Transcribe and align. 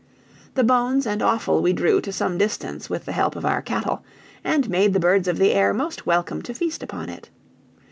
The 0.55 0.63
bones 0.63 1.05
and 1.05 1.21
offal 1.21 1.61
we 1.61 1.73
drew 1.73 2.01
to 2.01 2.11
some 2.11 2.39
distance 2.39 2.89
with 2.89 3.05
the 3.05 3.11
help 3.11 3.35
of 3.35 3.45
our 3.45 3.61
cattle, 3.61 4.03
and 4.43 4.67
made 4.67 4.93
the 4.93 4.99
birds 4.99 5.27
of 5.27 5.37
the 5.37 5.51
air 5.51 5.75
most 5.75 6.07
welcome 6.07 6.41
to 6.41 6.55
feast 6.55 6.81
upon 6.81 7.07
it. 7.07 7.29